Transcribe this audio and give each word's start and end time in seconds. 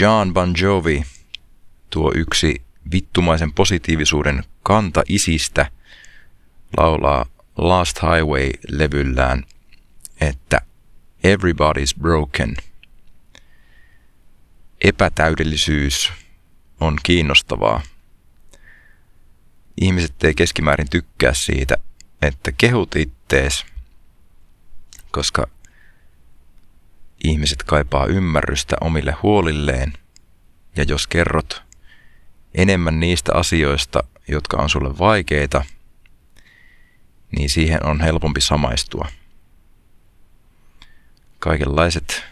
John 0.00 0.32
Bon 0.32 0.54
Jovi, 0.60 1.04
tuo 1.90 2.12
yksi 2.14 2.62
vittumaisen 2.92 3.52
positiivisuuden 3.52 4.44
kanta 4.62 5.02
isistä, 5.08 5.70
laulaa 6.76 7.26
Last 7.56 7.98
Highway-levyllään, 8.02 9.44
että 10.20 10.60
Everybody's 11.24 12.00
broken. 12.00 12.56
Epätäydellisyys 14.80 16.12
on 16.80 16.96
kiinnostavaa. 17.02 17.82
Ihmiset 19.80 20.24
ei 20.24 20.34
keskimäärin 20.34 20.90
tykkää 20.90 21.34
siitä, 21.34 21.76
että 22.22 22.52
kehut 22.52 22.96
ittees, 22.96 23.66
koska 25.10 25.46
ihmiset 27.24 27.62
kaipaa 27.62 28.06
ymmärrystä 28.06 28.76
omille 28.80 29.12
huolilleen, 29.22 29.92
ja 30.76 30.84
jos 30.88 31.06
kerrot 31.06 31.62
enemmän 32.54 33.00
niistä 33.00 33.32
asioista, 33.34 34.04
jotka 34.28 34.56
on 34.56 34.70
sulle 34.70 34.98
vaikeita, 34.98 35.64
niin 37.36 37.50
siihen 37.50 37.86
on 37.86 38.00
helpompi 38.00 38.40
samaistua. 38.40 39.08
Kaikenlaiset 41.38 42.24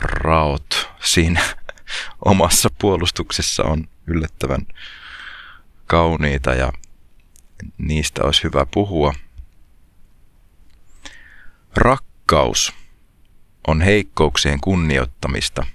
raot 0.00 0.90
siinä 1.04 1.40
omassa 2.24 2.68
puolustuksessa 2.78 3.64
on 3.64 3.88
yllättävän 4.06 4.66
kauniita 5.86 6.54
ja 6.54 6.72
niistä 7.78 8.24
olisi 8.24 8.44
hyvä 8.44 8.66
puhua. 8.74 9.14
Rakkaus 11.76 12.72
on 13.68 13.80
heikkouksien 13.80 14.60
kunnioittamista, 14.60 15.66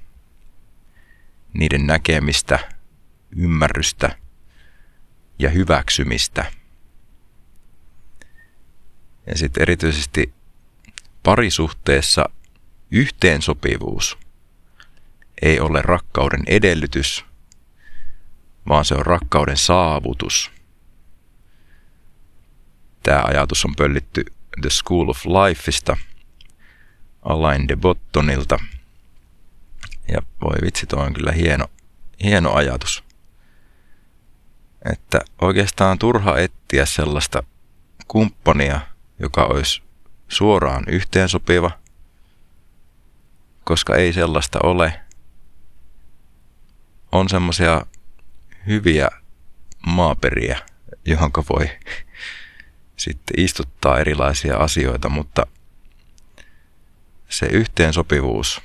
niiden 1.53 1.87
näkemistä, 1.87 2.59
ymmärrystä 3.35 4.17
ja 5.39 5.49
hyväksymistä. 5.49 6.51
Ja 9.27 9.37
sitten 9.37 9.61
erityisesti 9.61 10.33
parisuhteessa 11.23 12.29
yhteensopivuus 12.91 14.17
ei 15.41 15.59
ole 15.59 15.81
rakkauden 15.81 16.43
edellytys, 16.47 17.25
vaan 18.67 18.85
se 18.85 18.95
on 18.95 19.05
rakkauden 19.05 19.57
saavutus. 19.57 20.51
Tämä 23.03 23.23
ajatus 23.25 23.65
on 23.65 23.75
pöllitty 23.75 24.25
The 24.61 24.69
School 24.69 25.09
of 25.09 25.25
Lifeista– 25.25 25.97
Alain 27.23 27.67
de 27.67 27.75
Bottonilta. 27.75 28.59
Ja 30.07 30.21
voi 30.41 30.55
vitsi, 30.61 30.85
tuo 30.85 30.99
on 30.99 31.13
kyllä 31.13 31.31
hieno, 31.31 31.67
hieno 32.23 32.53
ajatus. 32.53 33.03
Että 34.93 35.19
oikeastaan 35.41 35.99
turha 35.99 36.37
etsiä 36.37 36.85
sellaista 36.85 37.43
kumppania, 38.07 38.81
joka 39.19 39.43
olisi 39.43 39.83
suoraan 40.27 40.83
yhteensopiva, 40.87 41.71
koska 43.63 43.95
ei 43.95 44.13
sellaista 44.13 44.59
ole. 44.63 44.99
On 47.11 47.29
semmoisia 47.29 47.85
hyviä 48.67 49.07
maaperiä, 49.85 50.59
johon 51.05 51.31
voi 51.49 51.69
sitten 53.03 53.39
istuttaa 53.39 53.99
erilaisia 53.99 54.57
asioita, 54.57 55.09
mutta 55.09 55.47
se 57.33 57.45
yhteensopivuus 57.45 58.61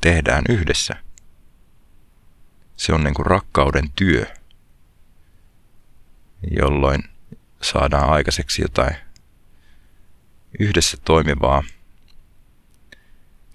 tehdään 0.00 0.44
yhdessä. 0.48 0.96
Se 2.76 2.92
on 2.92 3.04
niin 3.04 3.14
kuin 3.14 3.26
rakkauden 3.26 3.92
työ, 3.96 4.26
jolloin 6.50 7.02
saadaan 7.62 8.10
aikaiseksi 8.10 8.62
jotain 8.62 8.96
yhdessä 10.58 10.96
toimivaa, 11.04 11.62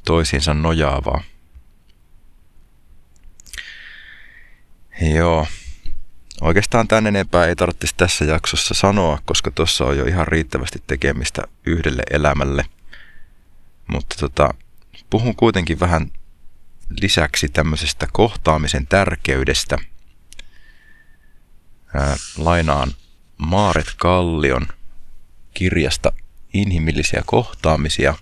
toisiinsa 0.05 0.53
nojaavaa. 0.53 1.23
Joo. 5.15 5.47
Oikeastaan 6.41 6.87
tän 6.87 7.07
enempää 7.07 7.45
ei 7.45 7.55
tarvitsisi 7.55 7.95
tässä 7.97 8.25
jaksossa 8.25 8.73
sanoa, 8.73 9.19
koska 9.25 9.51
tuossa 9.51 9.85
on 9.85 9.97
jo 9.97 10.05
ihan 10.05 10.27
riittävästi 10.27 10.83
tekemistä 10.87 11.41
yhdelle 11.65 12.03
elämälle– 12.11 12.65
mutta 13.87 14.15
tota, 14.19 14.53
puhun 15.09 15.35
kuitenkin 15.35 15.79
vähän 15.79 16.11
lisäksi 17.01 17.49
tämmöisestä 17.49 18.07
kohtaamisen 18.11 18.87
tärkeydestä. 18.87 19.77
Ää, 21.93 22.15
lainaan 22.37 22.91
Maaret 23.37 23.93
Kallion 23.97 24.67
kirjasta 25.53 26.13
Inhimillisiä 26.53 27.23
kohtaamisia 27.25 28.15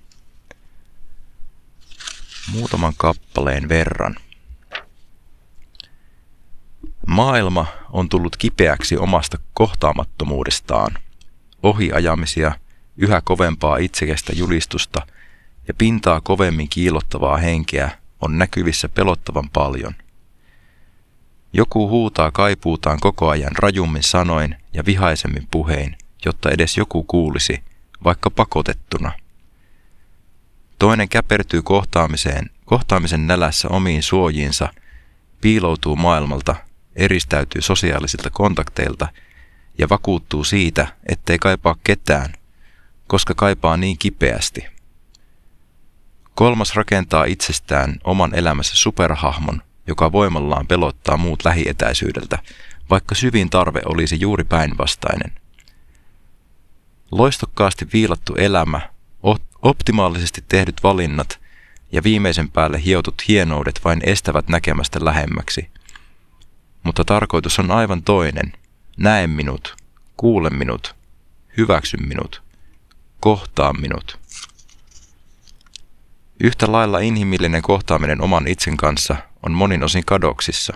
muutaman 2.51 2.93
kappaleen 2.97 3.69
verran. 3.69 4.15
Maailma 7.07 7.67
on 7.89 8.09
tullut 8.09 8.37
kipeäksi 8.37 8.97
omasta 8.97 9.37
kohtaamattomuudestaan. 9.53 10.97
Ohiajamisia, 11.63 12.59
yhä 12.97 13.21
kovempaa 13.21 13.77
itsekästä 13.77 14.33
julistusta– 14.35 15.01
ja 15.67 15.73
pintaa 15.73 16.21
kovemmin 16.21 16.69
kiilottavaa 16.69 17.37
henkeä 17.37 17.91
on 18.21 18.37
näkyvissä 18.37 18.89
pelottavan 18.89 19.49
paljon. 19.49 19.93
Joku 21.53 21.89
huutaa 21.89 22.31
kaipuutaan 22.31 22.99
koko 22.99 23.29
ajan 23.29 23.55
rajummin 23.59 24.03
sanoin 24.03 24.55
ja 24.73 24.85
vihaisemmin 24.85 25.47
puhein, 25.51 25.97
jotta 26.25 26.51
edes 26.51 26.77
joku 26.77 27.03
kuulisi, 27.03 27.63
vaikka 28.03 28.29
pakotettuna. 28.29 29.11
Toinen 30.79 31.09
käpertyy 31.09 31.61
kohtaamiseen, 31.61 32.49
kohtaamisen 32.65 33.27
nälässä 33.27 33.67
omiin 33.67 34.03
suojiinsa, 34.03 34.69
piiloutuu 35.41 35.95
maailmalta, 35.95 36.55
eristäytyy 36.95 37.61
sosiaalisilta 37.61 38.29
kontakteilta 38.29 39.07
ja 39.77 39.89
vakuuttuu 39.89 40.43
siitä, 40.43 40.87
ettei 41.05 41.39
kaipaa 41.39 41.75
ketään, 41.83 42.33
koska 43.07 43.33
kaipaa 43.33 43.77
niin 43.77 43.97
kipeästi– 43.97 44.65
Kolmas 46.35 46.75
rakentaa 46.75 47.23
itsestään 47.23 47.95
oman 48.03 48.35
elämässä 48.35 48.75
superhahmon, 48.75 49.61
joka 49.87 50.11
voimallaan 50.11 50.67
pelottaa 50.67 51.17
muut 51.17 51.45
lähietäisyydeltä, 51.45 52.39
vaikka 52.89 53.15
syvin 53.15 53.49
tarve 53.49 53.81
olisi 53.85 54.19
juuri 54.19 54.43
päinvastainen. 54.43 55.31
Loistokkaasti 57.11 57.87
viilattu 57.93 58.35
elämä, 58.35 58.81
optimaalisesti 59.61 60.43
tehdyt 60.49 60.83
valinnat 60.83 61.39
ja 61.91 62.03
viimeisen 62.03 62.51
päälle 62.51 62.83
hiotut 62.83 63.27
hienoudet 63.27 63.81
vain 63.85 63.99
estävät 64.03 64.47
näkemästä 64.47 65.05
lähemmäksi. 65.05 65.69
Mutta 66.83 67.05
tarkoitus 67.05 67.59
on 67.59 67.71
aivan 67.71 68.03
toinen. 68.03 68.53
Näe 68.97 69.27
minut, 69.27 69.75
kuule 70.17 70.49
minut, 70.49 70.95
hyväksy 71.57 71.97
minut, 71.97 72.43
kohtaa 73.19 73.73
minut. 73.73 74.24
Yhtä 76.43 76.71
lailla 76.71 76.99
inhimillinen 76.99 77.61
kohtaaminen 77.61 78.21
oman 78.21 78.47
itsen 78.47 78.77
kanssa 78.77 79.15
on 79.43 79.51
monin 79.51 79.83
osin 79.83 80.05
kadoksissa. 80.05 80.73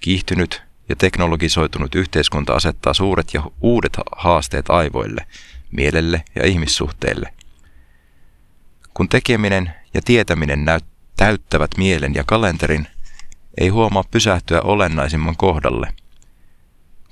Kiihtynyt 0.00 0.62
ja 0.88 0.96
teknologisoitunut 0.96 1.94
yhteiskunta 1.94 2.54
asettaa 2.54 2.94
suuret 2.94 3.34
ja 3.34 3.42
uudet 3.60 3.96
haasteet 4.16 4.70
aivoille, 4.70 5.26
mielelle 5.70 6.24
ja 6.34 6.46
ihmissuhteille. 6.46 7.34
Kun 8.94 9.08
tekeminen 9.08 9.74
ja 9.94 10.00
tietäminen 10.04 10.64
näyt- 10.64 10.84
täyttävät 11.16 11.70
mielen 11.76 12.14
ja 12.14 12.24
kalenterin, 12.24 12.86
ei 13.60 13.68
huomaa 13.68 14.04
pysähtyä 14.10 14.60
olennaisimman 14.60 15.36
kohdalle. 15.36 15.94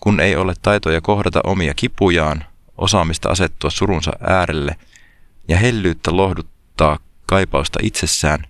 Kun 0.01 0.21
ei 0.21 0.37
ole 0.37 0.55
taitoja 0.63 1.01
kohdata 1.01 1.41
omia 1.45 1.75
kipujaan, 1.75 2.45
osaamista 2.79 3.29
asettua 3.29 3.71
surunsa 3.71 4.13
äärelle 4.21 4.77
ja 5.49 5.57
hellyyttä 5.57 6.17
lohduttaa 6.17 6.99
kaipausta 7.27 7.79
itsessään, 7.83 8.47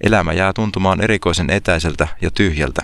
elämä 0.00 0.32
jää 0.32 0.52
tuntumaan 0.52 1.00
erikoisen 1.00 1.50
etäiseltä 1.50 2.08
ja 2.20 2.30
tyhjältä. 2.30 2.82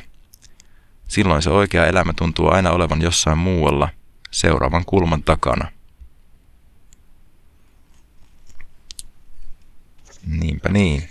Silloin 1.08 1.42
se 1.42 1.50
oikea 1.50 1.86
elämä 1.86 2.12
tuntuu 2.12 2.48
aina 2.50 2.70
olevan 2.70 3.02
jossain 3.02 3.38
muualla, 3.38 3.88
seuraavan 4.30 4.84
kulman 4.84 5.22
takana. 5.22 5.72
Niinpä 10.26 10.68
niin. 10.68 11.08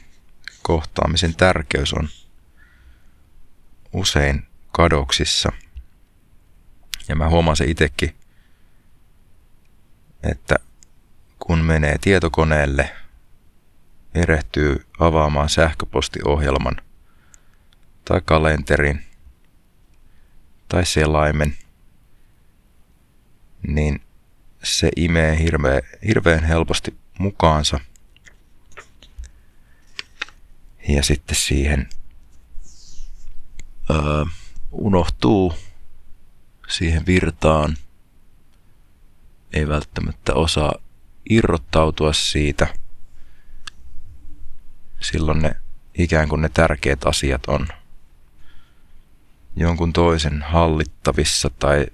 Kohtaamisen 0.62 1.36
tärkeys 1.36 1.94
on 1.94 2.10
usein 3.94 4.48
kadoksissa. 4.72 5.52
Ja 7.08 7.16
mä 7.16 7.30
huomaan 7.30 7.58
se 7.58 7.66
itsekin, 7.66 8.16
että 10.24 10.56
kun 11.40 11.60
menee 11.60 11.98
tietokoneelle 12.02 12.96
erehtyy 14.16 14.86
avaamaan 15.00 15.50
sähköpostiohjelman, 15.50 16.82
tai 18.06 18.22
kalenterin 18.26 19.06
tai 20.68 20.86
selaimen, 20.86 21.58
niin 23.68 24.02
se 24.64 24.90
imee 24.96 25.40
hirveän, 25.40 25.82
hirveän 26.08 26.44
helposti 26.44 26.98
mukaansa. 27.20 27.80
Ja 30.88 31.04
sitten 31.04 31.36
siihen 31.36 31.90
öö, 33.90 34.26
unohtuu 34.72 35.54
siihen 36.68 37.06
virtaan. 37.06 37.78
Ei 39.54 39.68
välttämättä 39.68 40.34
osaa 40.34 40.74
irrottautua 41.30 42.14
siitä. 42.14 42.68
Silloin 45.02 45.42
ne 45.42 45.56
ikään 45.98 46.30
kuin 46.30 46.42
ne 46.42 46.50
tärkeät 46.50 47.06
asiat 47.06 47.46
on 47.48 47.68
jonkun 49.56 49.94
toisen 49.94 50.42
hallittavissa 50.42 51.50
tai 51.60 51.88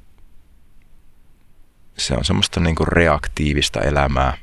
se 1.97 2.13
on 2.13 2.25
semmoista 2.25 2.59
niin 2.59 2.75
kuin 2.75 2.87
reaktiivista 2.87 3.81
elämää, 3.81 4.37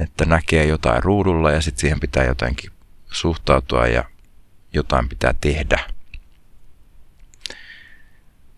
että 0.00 0.24
näkee 0.24 0.66
jotain 0.66 1.02
ruudulla 1.02 1.50
ja 1.50 1.60
sitten 1.60 1.80
siihen 1.80 2.00
pitää 2.00 2.24
jotenkin 2.24 2.70
suhtautua 3.10 3.86
ja 3.86 4.04
jotain 4.72 5.08
pitää 5.08 5.34
tehdä. 5.40 5.78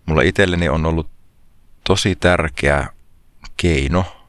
Mulla 0.07 0.23
itselleni 0.23 0.69
on 0.69 0.87
ollut 0.87 1.11
tosi 1.85 2.17
tärkeä 2.17 2.89
keino 3.57 4.29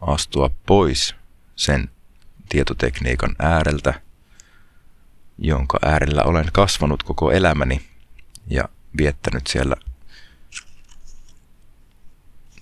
astua 0.00 0.50
pois 0.66 1.14
sen 1.56 1.90
tietotekniikan 2.50 3.36
ääreltä, 3.38 4.00
jonka 5.38 5.78
äärellä 5.82 6.22
olen 6.22 6.48
kasvanut 6.52 7.02
koko 7.02 7.32
elämäni 7.32 7.82
ja 8.46 8.68
viettänyt 8.96 9.46
siellä, 9.46 9.76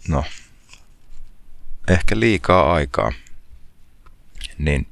no, 0.08 0.24
ehkä 1.88 2.20
liikaa 2.20 2.72
aikaa. 2.74 3.12
Niin 4.58 4.86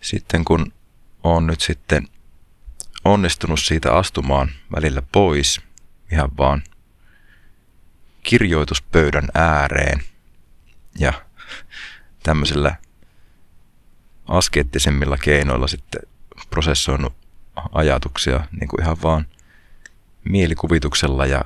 sitten 0.00 0.44
kun 0.44 0.72
on 1.22 1.46
nyt 1.46 1.60
sitten 1.60 2.08
onnistunut 3.04 3.60
siitä 3.60 3.92
astumaan 3.92 4.50
välillä 4.76 5.02
pois 5.12 5.60
ihan 6.12 6.36
vaan 6.36 6.62
kirjoituspöydän 8.22 9.28
ääreen 9.34 10.02
ja 10.98 11.12
tämmöisellä 12.22 12.76
askeettisemmilla 14.26 15.16
keinoilla 15.16 15.66
sitten 15.66 16.02
prosessoinut 16.50 17.12
ajatuksia 17.72 18.46
niin 18.60 18.68
kuin 18.68 18.82
ihan 18.82 18.96
vaan 19.02 19.26
mielikuvituksella 20.24 21.26
ja 21.26 21.44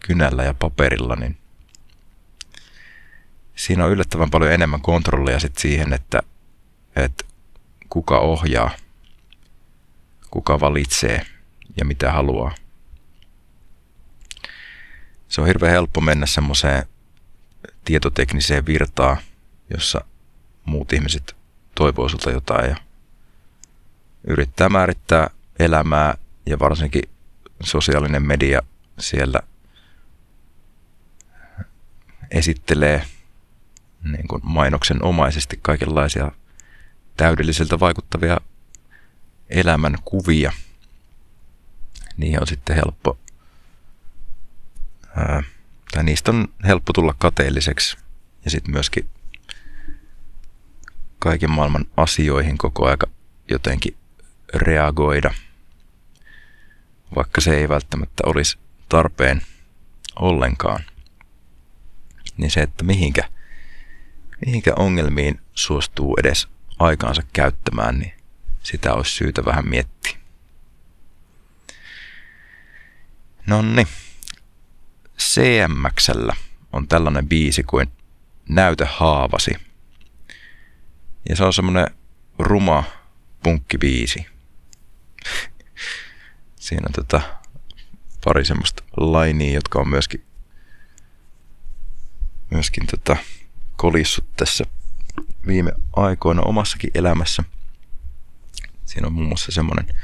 kynällä 0.00 0.44
ja 0.44 0.54
paperilla, 0.54 1.16
niin 1.16 1.36
siinä 3.54 3.84
on 3.84 3.90
yllättävän 3.90 4.30
paljon 4.30 4.52
enemmän 4.52 4.80
kontrollia 4.80 5.40
sitten 5.40 5.62
siihen, 5.62 5.92
että, 5.92 6.22
että 6.96 7.24
kuka 7.88 8.18
ohjaa, 8.18 8.70
kuka 10.30 10.60
valitsee 10.60 11.26
ja 11.76 11.84
mitä 11.84 12.12
haluaa. 12.12 12.54
Se 15.28 15.40
on 15.40 15.46
hirveän 15.46 15.72
helppo 15.72 16.00
mennä 16.00 16.26
semmoiseen 16.26 16.86
tietotekniseen 17.84 18.66
virtaan, 18.66 19.16
jossa 19.70 20.04
muut 20.64 20.92
ihmiset 20.92 21.36
toivoo 21.74 22.08
sulta 22.08 22.30
jotain 22.30 22.70
ja 22.70 22.76
yrittää 24.24 24.68
määrittää 24.68 25.30
elämää 25.58 26.14
ja 26.46 26.58
varsinkin 26.58 27.02
sosiaalinen 27.62 28.22
media 28.22 28.60
siellä 28.98 29.40
esittelee 32.30 33.04
niin 34.02 34.28
kuin 34.28 34.42
mainoksen 34.44 35.04
omaisesti 35.04 35.58
kaikenlaisia 35.62 36.32
täydelliseltä 37.16 37.80
vaikuttavia 37.80 38.40
elämän 39.48 39.96
kuvia. 40.04 40.52
Niihin 42.16 42.40
on 42.40 42.46
sitten 42.46 42.76
helppo, 42.76 43.18
ää, 45.16 45.42
tai 45.92 46.04
niistä 46.04 46.30
on 46.30 46.48
helppo 46.66 46.92
tulla 46.92 47.14
kateelliseksi 47.18 47.96
ja 48.44 48.50
sitten 48.50 48.72
myöskin 48.72 49.08
kaiken 51.18 51.50
maailman 51.50 51.86
asioihin 51.96 52.58
koko 52.58 52.86
aika 52.86 53.06
jotenkin 53.50 53.96
reagoida, 54.54 55.34
vaikka 57.16 57.40
se 57.40 57.56
ei 57.56 57.68
välttämättä 57.68 58.22
olisi 58.26 58.58
tarpeen 58.88 59.42
ollenkaan. 60.16 60.84
Niin 62.36 62.50
se, 62.50 62.60
että 62.60 62.84
mihinkä, 62.84 63.28
mihinkä 64.46 64.72
ongelmiin 64.76 65.40
suostuu 65.54 66.16
edes 66.20 66.48
aikaansa 66.78 67.22
käyttämään, 67.32 67.98
niin 67.98 68.12
sitä 68.62 68.94
olisi 68.94 69.14
syytä 69.14 69.44
vähän 69.44 69.68
miettiä. 69.68 70.18
Nonni, 73.46 73.86
CMXllä 75.18 76.36
on 76.72 76.88
tällainen 76.88 77.28
biisi 77.28 77.62
kuin 77.62 77.88
Näytä 78.48 78.86
haavasi– 78.90 79.54
ja 81.28 81.36
se 81.36 81.44
on 81.44 81.52
semmonen 81.52 81.86
ruma 82.38 82.84
punkkibiisi. 83.42 84.26
Siinä 86.56 86.86
on 86.86 86.92
tota 86.92 87.20
pari 88.24 88.44
semmoista 88.44 88.82
lainia, 88.96 89.54
jotka 89.54 89.78
on 89.78 89.88
myöskin, 89.88 90.24
myöskin 92.50 92.86
tota 92.86 93.16
kolissut 93.76 94.36
tässä 94.36 94.64
viime 95.46 95.72
aikoina 95.96 96.42
omassakin 96.42 96.90
elämässä. 96.94 97.44
Siinä 98.84 99.06
on 99.06 99.12
muun 99.12 99.28
muassa 99.28 99.52
semmoinen, 99.52 99.96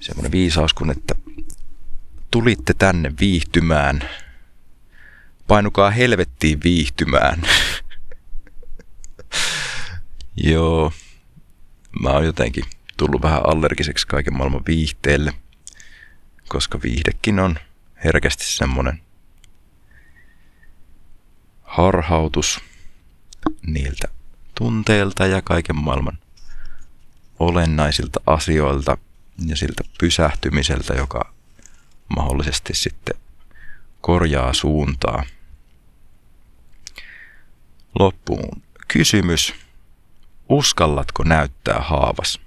semmoinen 0.00 0.32
viisaus, 0.32 0.74
kun 0.74 0.90
että 0.90 1.14
tulitte 2.30 2.74
tänne 2.74 3.12
viihtymään. 3.20 4.08
Painukaa 5.46 5.90
helvettiin 5.90 6.60
viihtymään. 6.64 7.42
Joo, 10.44 10.92
mä 12.00 12.10
oon 12.10 12.24
jotenkin 12.24 12.64
tullut 12.96 13.22
vähän 13.22 13.46
allergiseksi 13.46 14.06
kaiken 14.06 14.36
maailman 14.36 14.62
viihteelle, 14.66 15.32
koska 16.48 16.80
viihdekin 16.82 17.38
on 17.38 17.58
herkästi 18.04 18.44
semmonen 18.44 19.00
harhautus 21.62 22.60
niiltä 23.66 24.08
tunteilta 24.54 25.26
ja 25.26 25.42
kaiken 25.42 25.76
maailman 25.76 26.18
olennaisilta 27.38 28.20
asioilta 28.26 28.98
ja 29.46 29.56
siltä 29.56 29.84
pysähtymiseltä, 30.00 30.94
joka 30.94 31.34
mahdollisesti 32.16 32.74
sitten 32.74 33.14
korjaa 34.00 34.52
suuntaa. 34.52 35.24
Loppuun 37.98 38.62
kysymys. 38.88 39.67
Uskallatko 40.48 41.24
näyttää 41.24 41.80
haavas? 41.80 42.40